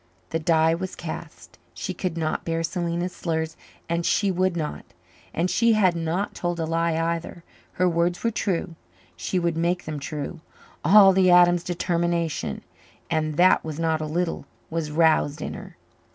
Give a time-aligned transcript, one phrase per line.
[0.31, 3.55] The die was cast; she could not bear Selena's slurs
[3.87, 4.83] and she would not.
[5.31, 7.43] And she had not told a lie either.
[7.73, 8.73] Her words were true;
[9.15, 10.39] she would make them true.
[10.83, 12.63] All the Adams determination
[13.11, 15.77] and that was not a little was roused in her.